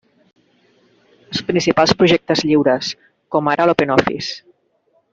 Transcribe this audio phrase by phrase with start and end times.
[1.25, 2.91] Els principals projectes lliures,
[3.37, 4.35] com ara l'OpenOffice.